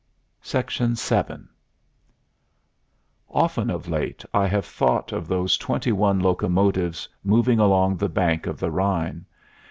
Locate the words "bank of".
8.09-8.59